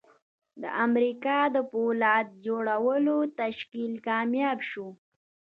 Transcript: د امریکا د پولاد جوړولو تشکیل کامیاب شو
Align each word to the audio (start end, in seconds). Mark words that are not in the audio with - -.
د 0.61 0.63
امریکا 0.85 1.39
د 1.55 1.57
پولاد 1.71 2.27
جوړولو 2.45 3.17
تشکیل 3.41 3.93
کامیاب 4.07 4.57
شو 4.69 4.87